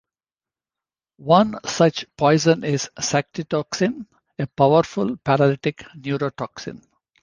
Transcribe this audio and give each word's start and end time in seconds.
One 1.17 1.59
such 1.63 2.07
poison 2.17 2.63
is 2.63 2.89
saxitoxin, 2.97 4.07
a 4.39 4.47
powerful 4.47 5.15
paralytic 5.17 5.83
neurotoxin. 5.95 6.83